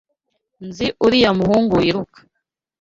Nzi 0.67 0.87
uriya 1.05 1.31
muhungu 1.39 1.73
wiruka. 1.81 2.19